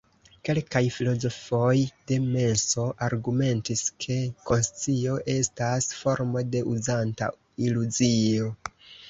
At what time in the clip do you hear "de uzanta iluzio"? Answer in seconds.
6.57-8.51